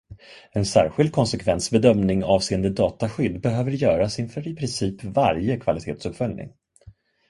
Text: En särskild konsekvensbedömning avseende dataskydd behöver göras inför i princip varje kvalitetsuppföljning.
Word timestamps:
En 0.53 0.65
särskild 0.65 1.11
konsekvensbedömning 1.11 2.23
avseende 2.23 2.69
dataskydd 2.69 3.41
behöver 3.41 3.71
göras 3.71 4.19
inför 4.19 4.47
i 4.47 4.55
princip 4.55 5.03
varje 5.03 5.59
kvalitetsuppföljning. 5.59 6.53